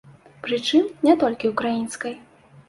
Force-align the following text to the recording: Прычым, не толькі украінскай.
Прычым, 0.45 0.87
не 1.09 1.13
толькі 1.25 1.53
украінскай. 1.53 2.19